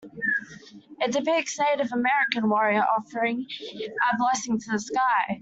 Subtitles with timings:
[0.99, 5.39] It depicts a Native American warrior offering a blessing to the sky.